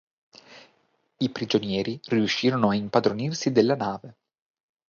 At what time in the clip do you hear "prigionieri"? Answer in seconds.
1.29-1.99